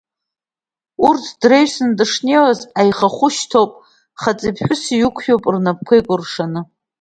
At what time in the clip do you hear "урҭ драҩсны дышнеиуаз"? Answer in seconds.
1.07-2.59